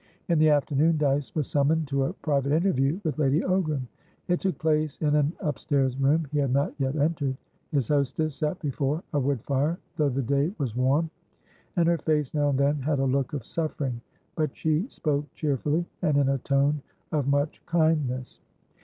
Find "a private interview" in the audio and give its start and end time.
2.05-2.99